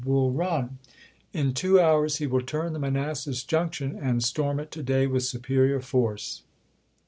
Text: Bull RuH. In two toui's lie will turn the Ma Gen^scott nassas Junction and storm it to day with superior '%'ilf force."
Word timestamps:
Bull 0.03 0.31
RuH. 0.31 0.69
In 1.31 1.53
two 1.53 1.73
toui's 1.75 2.19
lie 2.19 2.25
will 2.25 2.41
turn 2.41 2.73
the 2.73 2.79
Ma 2.79 2.87
Gen^scott 2.87 2.93
nassas 3.11 3.45
Junction 3.45 3.95
and 3.95 4.23
storm 4.23 4.59
it 4.59 4.71
to 4.71 4.81
day 4.81 5.05
with 5.05 5.21
superior 5.25 5.77
'%'ilf 5.77 5.83
force." 5.83 6.41